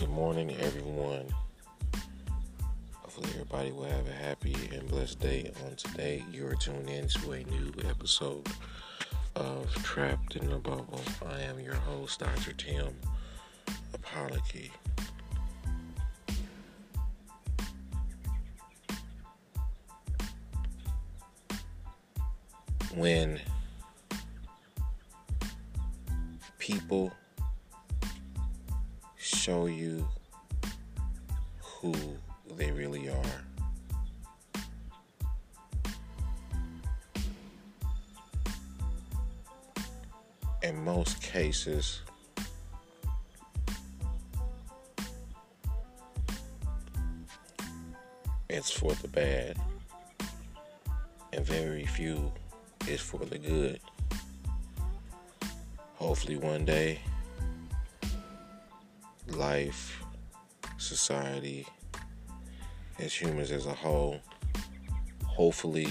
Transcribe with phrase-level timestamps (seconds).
[0.00, 1.26] Good morning, everyone.
[2.94, 6.24] Hopefully, everybody will have a happy and blessed day on today.
[6.32, 8.48] You're tuned in to a new episode
[9.36, 11.02] of Trapped in the Bubble.
[11.28, 12.54] I am your host, Dr.
[12.54, 12.96] Tim
[13.92, 14.72] Apology.
[22.94, 23.38] When
[26.58, 27.12] people
[29.40, 30.06] show you
[31.62, 31.94] who
[32.58, 33.42] they really are.
[40.62, 42.02] In most cases,
[48.50, 49.56] it's for the bad,
[51.32, 52.30] and very few
[52.86, 53.80] is for the good.
[55.94, 56.98] Hopefully, one day
[59.30, 60.02] life,
[60.78, 61.66] society,
[62.98, 64.20] as humans as a whole.
[65.24, 65.88] Hopefully,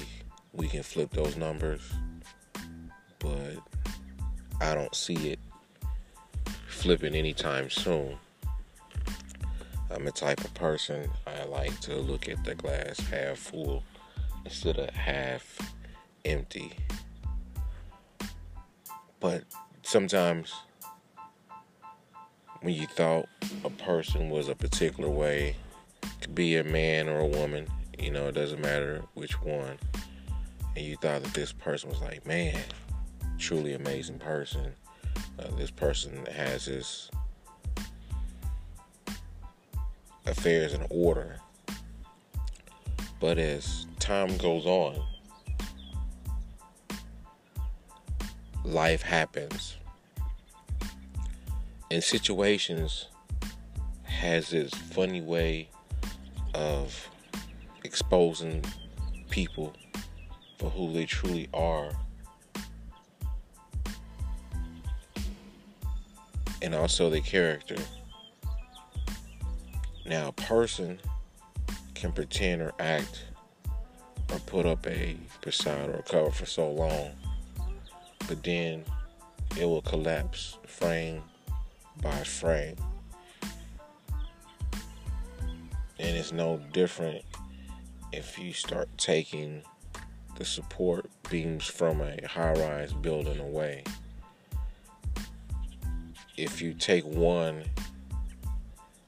[0.53, 1.81] we can flip those numbers,
[3.19, 3.57] but
[4.61, 5.39] I don't see it
[6.67, 8.17] flipping anytime soon.
[9.91, 13.83] I'm the type of person I like to look at the glass half full
[14.45, 15.57] instead of half
[16.25, 16.73] empty.
[19.19, 19.43] But
[19.81, 20.53] sometimes
[22.61, 23.27] when you thought
[23.63, 25.55] a person was a particular way,
[26.21, 29.77] could be a man or a woman, you know, it doesn't matter which one,
[30.75, 32.59] and you thought that this person was like, man,
[33.37, 34.73] truly amazing person.
[35.37, 37.09] Uh, this person has his
[40.25, 41.39] affairs in order.
[43.21, 45.01] But as time goes on,
[48.63, 49.77] life happens
[51.89, 53.07] in situations
[54.03, 55.67] has this funny way
[56.53, 57.09] of
[57.83, 58.63] exposing
[59.29, 59.73] people
[60.59, 61.89] for who they truly are
[66.61, 67.77] and also their character.
[70.05, 70.99] Now, a person
[71.95, 73.25] can pretend or act
[74.31, 77.11] or put up a facade or a cover for so long,
[78.27, 78.83] but then
[79.57, 81.23] it will collapse frame
[82.01, 82.75] by frame.
[85.99, 87.23] And it's no different
[88.11, 89.61] if you start taking
[90.37, 93.83] the support beams from a high rise building away.
[96.37, 97.65] If you take one,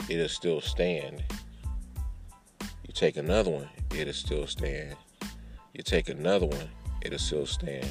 [0.10, 1.24] it'll still stand.
[2.86, 4.96] You take another one, it'll still stand.
[5.74, 6.70] You take another one,
[7.02, 7.88] it'll still stand.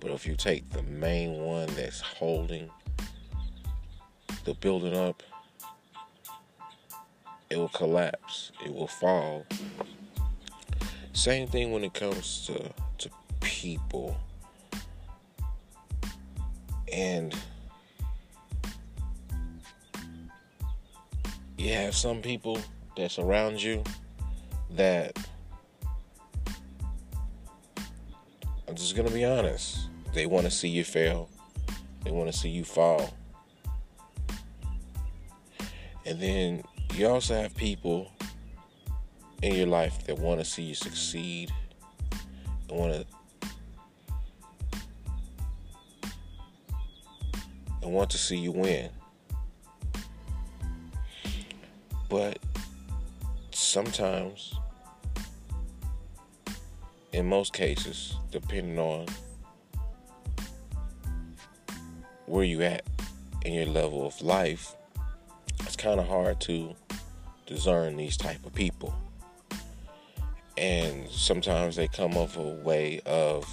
[0.00, 2.70] But if you take the main one that's holding
[4.46, 5.24] the building up,
[7.50, 8.52] it will collapse.
[8.64, 9.44] It will fall.
[11.12, 14.16] Same thing when it comes to to people.
[16.92, 17.34] And
[21.58, 22.58] you have some people
[22.96, 23.82] that surround you
[24.70, 25.18] that
[28.68, 29.88] I'm just gonna be honest.
[30.14, 31.28] They want to see you fail.
[32.04, 33.12] They want to see you fall.
[36.06, 36.62] And then
[36.94, 38.12] you also have people
[39.42, 41.52] in your life that want to see you succeed,
[42.68, 43.06] and want to
[47.82, 48.90] and want to see you win.
[52.08, 52.38] But
[53.50, 54.54] sometimes,
[57.12, 59.06] in most cases, depending on
[62.26, 62.84] where you at
[63.44, 64.76] in your level of life,
[65.76, 66.74] it's kind of hard to
[67.44, 68.94] discern these type of people.
[70.56, 73.46] And sometimes they come of a way of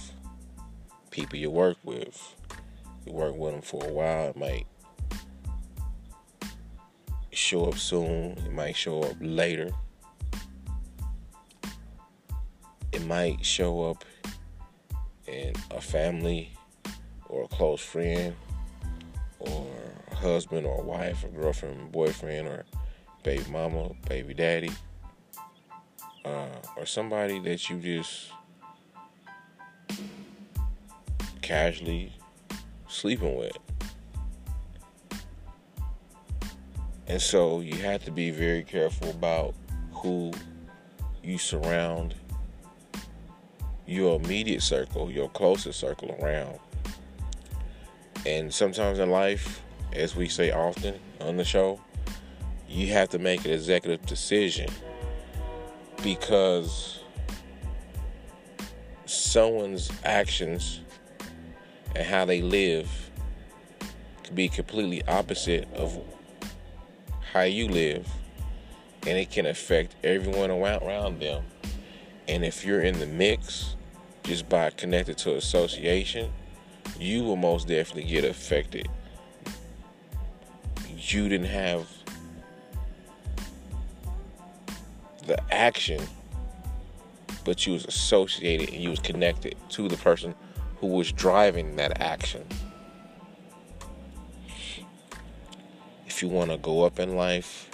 [1.11, 2.33] people you work with.
[3.05, 4.65] You work with them for a while it might
[7.31, 9.71] show up soon it might show up later.
[12.93, 14.05] It might show up
[15.27, 16.53] in a family
[17.27, 18.33] or a close friend
[19.39, 19.67] or
[20.13, 22.65] husband or wife or girlfriend, boyfriend, or
[23.23, 24.71] baby mama, baby daddy,
[26.25, 28.31] uh, or somebody that you just
[31.41, 32.13] casually
[32.87, 33.57] sleeping with.
[37.07, 39.53] And so you have to be very careful about
[39.91, 40.31] who
[41.21, 42.15] you surround
[43.85, 46.59] your immediate circle, your closest circle around.
[48.25, 49.62] And sometimes in life,
[49.95, 51.79] as we say often on the show,
[52.67, 54.69] you have to make an executive decision
[56.03, 56.99] because
[59.05, 60.81] someone's actions
[61.95, 62.89] and how they live
[64.23, 65.99] could be completely opposite of
[67.31, 68.07] how you live
[69.05, 71.43] and it can affect everyone around them.
[72.27, 73.75] And if you're in the mix
[74.23, 76.31] just by connected to association
[76.99, 78.87] you will most definitely get affected
[81.11, 81.87] you didn't have
[85.25, 86.01] the action
[87.43, 90.33] but you was associated and you was connected to the person
[90.77, 92.45] who was driving that action.
[96.05, 97.69] If you want to go up in life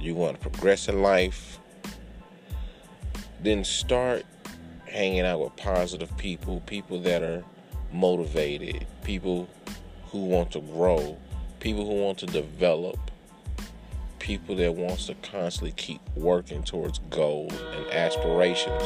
[0.00, 1.58] you want to progress in life
[3.40, 4.24] then start
[4.86, 7.42] hanging out with positive people people that are
[7.92, 9.48] motivated people
[10.06, 11.16] who want to grow
[11.64, 12.98] people who want to develop
[14.18, 18.82] people that wants to constantly keep working towards goals and aspirations.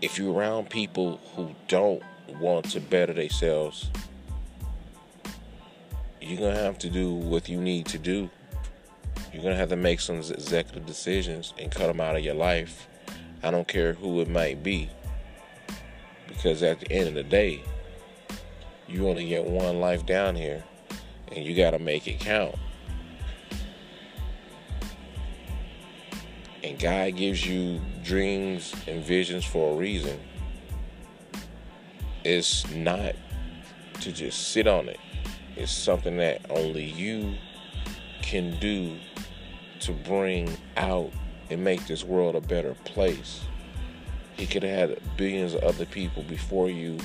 [0.00, 2.02] If you're around people who don't
[2.40, 3.90] want to better themselves,
[6.22, 8.30] you're to have to do what you need to do.
[9.30, 12.88] You're to have to make some executive decisions and cut them out of your life.
[13.42, 14.88] I don't care who it might be.
[16.26, 17.62] Because at the end of the day,
[18.88, 20.64] you only get one life down here
[21.32, 22.54] and you got to make it count.
[26.62, 30.18] And God gives you dreams and visions for a reason.
[32.24, 33.14] It's not
[34.00, 34.98] to just sit on it.
[35.56, 37.34] It's something that only you
[38.22, 38.96] can do
[39.80, 41.12] to bring out
[41.50, 43.42] and make this world a better place.
[44.36, 46.98] He could have had billions of other people before you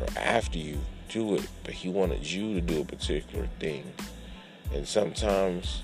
[0.00, 3.84] or after you do it, but he wanted you to do a particular thing.
[4.72, 5.82] And sometimes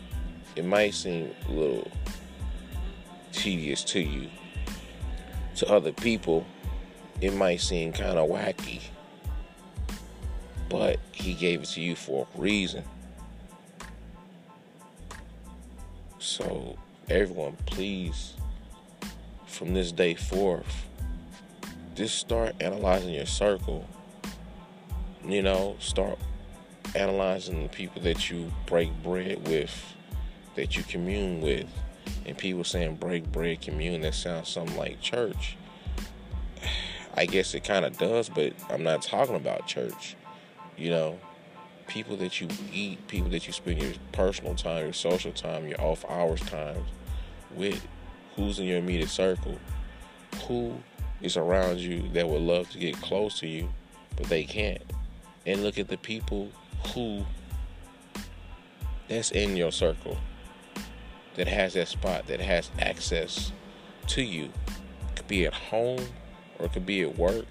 [0.57, 1.91] it might seem a little
[3.33, 4.29] tedious to you.
[5.57, 6.47] To other people,
[7.21, 8.81] it might seem kind of wacky.
[10.69, 12.85] But he gave it to you for a reason.
[16.19, 16.77] So,
[17.09, 18.35] everyone, please,
[19.47, 20.87] from this day forth,
[21.95, 23.87] just start analyzing your circle
[25.25, 26.19] you know, start
[26.95, 29.95] analyzing the people that you break bread with,
[30.57, 31.67] that you commune with.
[32.27, 35.57] And people saying break bread, commune, that sounds something like church.
[37.15, 40.17] I guess it kind of does, but I'm not talking about church.
[40.77, 41.21] You know,
[41.87, 45.81] people that you eat, people that you spend your personal time, your social time, your
[45.81, 46.85] off hours time
[47.55, 47.87] with,
[48.37, 49.59] who's in your immediate circle,
[50.47, 50.75] who
[51.21, 53.69] is around you that would love to get close to you,
[54.17, 54.83] but they can't
[55.47, 56.51] and look at the people
[56.95, 57.25] who
[59.09, 60.17] that's in your circle
[61.35, 63.53] that has that spot that has access
[64.07, 64.45] to you.
[64.45, 66.01] It could be at home
[66.59, 67.47] or it could be at work.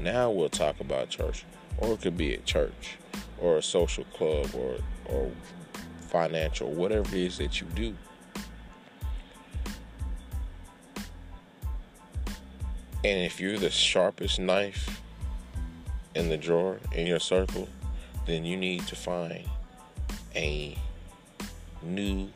[0.00, 1.44] Now we'll talk about church
[1.78, 2.96] or it could be at church
[3.38, 4.76] or a social club or
[5.06, 5.30] or
[6.08, 7.94] financial whatever it is that you do.
[13.04, 15.02] And if you're the sharpest knife
[16.14, 17.68] in the drawer in your circle,
[18.26, 19.44] then you need to find
[20.34, 20.76] a
[21.82, 22.28] new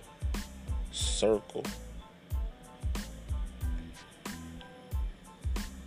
[0.92, 1.64] circle.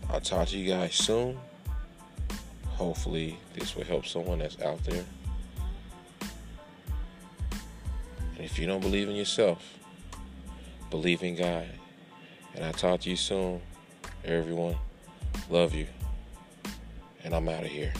[0.09, 1.39] I'll talk to you guys soon.
[2.65, 5.05] Hopefully, this will help someone that's out there.
[8.35, 9.77] And if you don't believe in yourself,
[10.89, 11.67] believe in God.
[12.55, 13.61] And I'll talk to you soon,
[14.25, 14.75] everyone.
[15.49, 15.87] Love you
[17.23, 17.93] and I'm out of here.